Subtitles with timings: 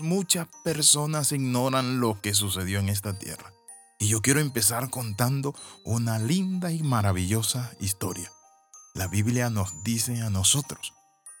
[0.00, 3.54] Muchas personas ignoran lo que sucedió en esta tierra.
[3.98, 8.30] Y yo quiero empezar contando una linda y maravillosa historia.
[8.94, 10.92] La Biblia nos dice a nosotros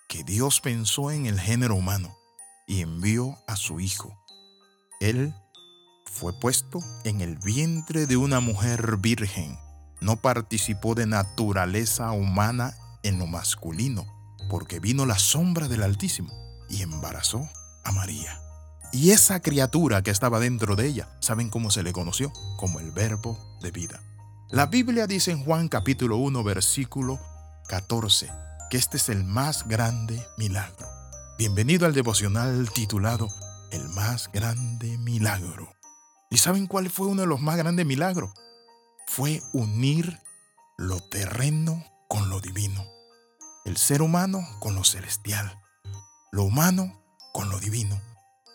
[0.08, 2.16] que Dios pensó en el género humano
[2.66, 4.16] y envió a su Hijo.
[5.00, 5.34] Él
[6.06, 9.58] fue puesto en el vientre de una mujer virgen.
[10.00, 14.06] No participó de naturaleza humana en lo masculino,
[14.48, 16.32] porque vino la sombra del Altísimo
[16.70, 17.46] y embarazó
[17.84, 18.45] a María.
[18.96, 22.32] Y esa criatura que estaba dentro de ella, ¿saben cómo se le conoció?
[22.56, 24.00] Como el verbo de vida.
[24.48, 27.20] La Biblia dice en Juan capítulo 1 versículo
[27.68, 28.32] 14
[28.70, 30.88] que este es el más grande milagro.
[31.36, 33.28] Bienvenido al devocional titulado
[33.70, 35.76] El más grande milagro.
[36.30, 38.30] ¿Y saben cuál fue uno de los más grandes milagros?
[39.08, 40.18] Fue unir
[40.78, 42.82] lo terreno con lo divino.
[43.66, 45.60] El ser humano con lo celestial.
[46.32, 48.00] Lo humano con lo divino.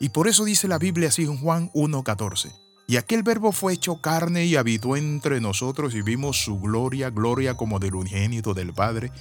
[0.01, 2.51] Y por eso dice la Biblia así en Juan 1.14.
[2.87, 7.55] Y aquel verbo fue hecho carne y habitó entre nosotros y vimos su gloria, gloria
[7.55, 9.11] como del unigénito del Padre,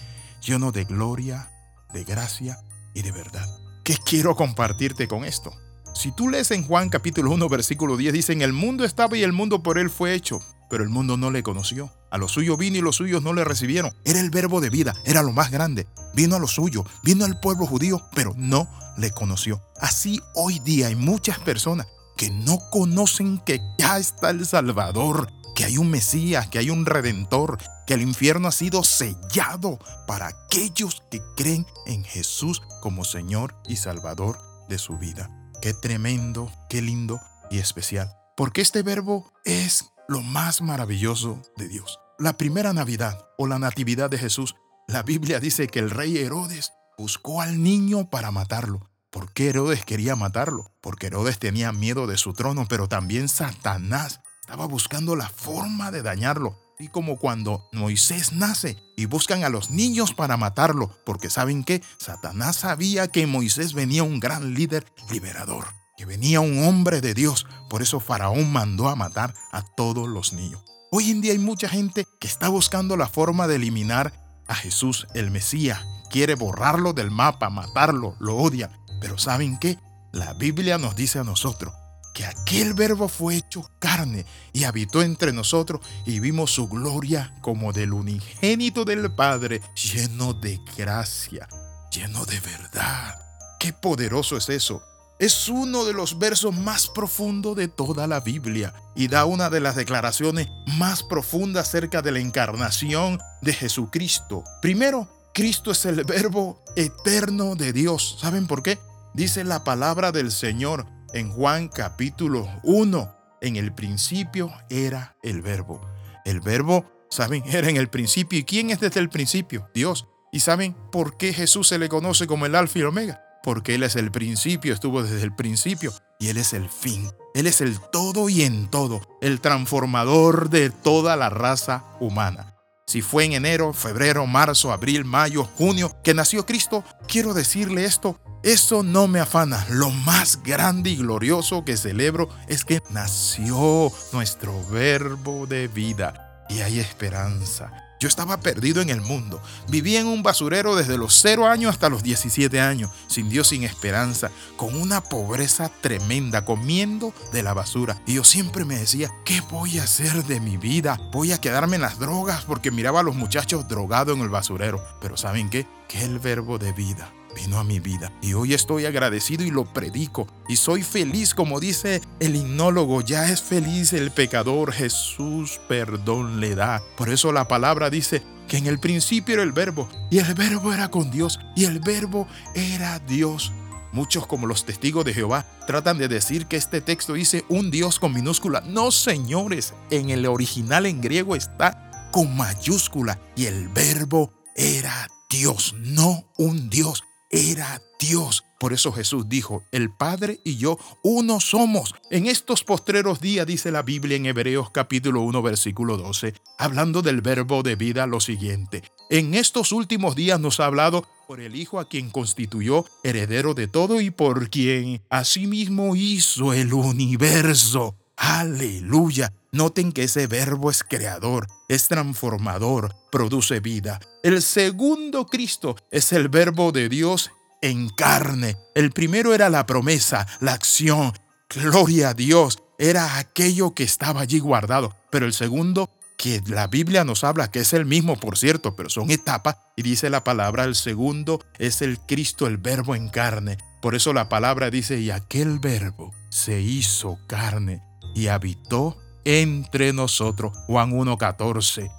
[0.41, 1.53] lleno de gloria,
[1.93, 2.61] de gracia
[2.95, 3.47] y de verdad.
[3.85, 5.53] ¿Qué quiero compartirte con esto?
[5.95, 9.23] Si tú lees en Juan capítulo 1 versículo 10, dice, en el mundo estaba y
[9.23, 10.41] el mundo por él fue hecho,
[10.71, 11.93] pero el mundo no le conoció.
[12.11, 13.93] A los suyos vino y los suyos no le recibieron.
[14.07, 15.87] Era el verbo de vida, era lo más grande.
[16.15, 19.61] Vino a lo suyo, vino al pueblo judío, pero no le conoció.
[19.81, 25.65] Así hoy día hay muchas personas que no conocen que ya está el Salvador, que
[25.65, 31.03] hay un Mesías, que hay un Redentor, que el infierno ha sido sellado para aquellos
[31.11, 35.31] que creen en Jesús como Señor y Salvador de su vida.
[35.63, 38.15] Qué tremendo, qué lindo y especial.
[38.37, 41.99] Porque este verbo es lo más maravilloso de Dios.
[42.19, 44.55] La primera Navidad o la Natividad de Jesús,
[44.89, 48.91] la Biblia dice que el rey Herodes buscó al niño para matarlo.
[49.09, 50.71] ¿Por qué Herodes quería matarlo?
[50.83, 56.03] Porque Herodes tenía miedo de su trono, pero también Satanás estaba buscando la forma de
[56.03, 56.59] dañarlo.
[56.79, 61.83] Y como cuando Moisés nace y buscan a los niños para matarlo, porque saben que
[61.97, 67.47] Satanás sabía que Moisés venía un gran líder liberador, que venía un hombre de Dios.
[67.71, 70.63] Por eso Faraón mandó a matar a todos los niños.
[70.93, 74.13] Hoy en día hay mucha gente que está buscando la forma de eliminar
[74.47, 75.81] a Jesús, el Mesías.
[76.11, 78.71] Quiere borrarlo del mapa, matarlo, lo odia.
[79.01, 79.79] Pero ¿saben qué?
[80.13, 81.73] La Biblia nos dice a nosotros
[82.13, 87.73] que aquel verbo fue hecho carne y habitó entre nosotros y vimos su gloria como
[87.73, 91.49] del unigénito del Padre, lleno de gracia,
[91.93, 93.15] lleno de verdad.
[93.61, 94.83] Qué poderoso es eso.
[95.21, 99.61] Es uno de los versos más profundos de toda la Biblia y da una de
[99.61, 104.43] las declaraciones más profundas acerca de la encarnación de Jesucristo.
[104.63, 108.19] Primero, Cristo es el verbo eterno de Dios.
[108.21, 108.79] ¿Saben por qué?
[109.15, 113.17] Dice la palabra del Señor en Juan capítulo 1.
[113.41, 115.81] En el principio era el verbo.
[116.25, 117.45] El verbo, ¿saben?
[117.47, 118.41] Era en el principio.
[118.41, 119.69] ¿Y quién es desde el principio?
[119.73, 120.09] Dios.
[120.33, 123.23] ¿Y saben por qué Jesús se le conoce como el alfa y el omega?
[123.43, 127.09] Porque Él es el principio, estuvo desde el principio y Él es el fin.
[127.35, 132.60] Él es el todo y en todo, el transformador de toda la raza humana.
[132.91, 138.19] Si fue en enero, febrero, marzo, abril, mayo, junio que nació Cristo, quiero decirle esto,
[138.43, 139.65] eso no me afana.
[139.71, 146.63] Lo más grande y glorioso que celebro es que nació nuestro verbo de vida y
[146.63, 147.90] hay esperanza.
[148.01, 149.43] Yo estaba perdido en el mundo.
[149.69, 153.63] Vivía en un basurero desde los 0 años hasta los 17 años, sin Dios, sin
[153.63, 158.01] esperanza, con una pobreza tremenda, comiendo de la basura.
[158.07, 160.99] Y yo siempre me decía, ¿qué voy a hacer de mi vida?
[161.13, 164.83] Voy a quedarme en las drogas porque miraba a los muchachos drogados en el basurero.
[165.03, 165.67] Pero ¿saben qué?
[165.87, 169.65] Que el verbo de vida vino a mi vida y hoy estoy agradecido y lo
[169.65, 176.41] predico y soy feliz como dice el himnólogo, ya es feliz el pecador, Jesús perdón
[176.41, 176.83] le da.
[176.97, 180.73] Por eso la palabra dice que en el principio era el verbo y el verbo
[180.73, 183.53] era con Dios y el verbo era Dios.
[183.93, 187.99] Muchos como los testigos de Jehová tratan de decir que este texto dice un Dios
[187.99, 188.63] con minúscula.
[188.67, 195.75] No, señores, en el original en griego está con mayúscula y el verbo era Dios,
[195.79, 198.45] no un Dios era Dios.
[198.59, 201.95] Por eso Jesús dijo, el Padre y yo uno somos.
[202.11, 207.23] En estos postreros días dice la Biblia en Hebreos capítulo 1 versículo 12, hablando del
[207.23, 208.83] verbo de vida lo siguiente.
[209.09, 213.69] En estos últimos días nos ha hablado por el Hijo a quien constituyó heredero de
[213.69, 217.97] todo y por quien asimismo hizo el universo.
[218.17, 219.33] Aleluya.
[219.53, 223.99] Noten que ese verbo es creador, es transformador, produce vida.
[224.23, 228.57] El segundo Cristo es el verbo de Dios en carne.
[228.77, 231.13] El primero era la promesa, la acción.
[231.49, 232.63] Gloria a Dios.
[232.79, 234.95] Era aquello que estaba allí guardado.
[235.11, 238.89] Pero el segundo, que la Biblia nos habla, que es el mismo, por cierto, pero
[238.89, 243.59] son etapas, y dice la palabra, el segundo es el Cristo, el verbo en carne.
[243.83, 247.83] Por eso la palabra dice, y aquel verbo se hizo carne
[248.15, 250.57] y habitó entre nosotros.
[250.67, 251.91] Juan 1.14.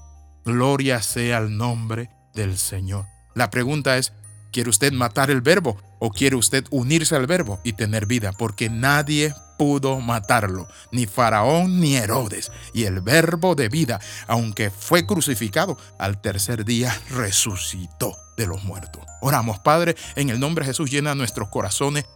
[0.46, 3.06] Gloria sea el nombre del Señor.
[3.36, 4.14] La pregunta es,
[4.52, 8.32] ¿quiere usted matar el verbo o quiere usted unirse al verbo y tener vida?
[8.32, 12.52] Porque nadie pudo matarlo, ni Faraón ni Herodes.
[12.74, 19.04] Y el verbo de vida, aunque fue crucificado, al tercer día resucitó de los muertos.
[19.22, 22.06] Oramos, Padre, en el nombre de Jesús llena nuestros corazones